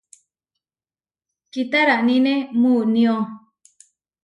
Kitaraníne 1.51 2.33
muunío. 2.61 3.15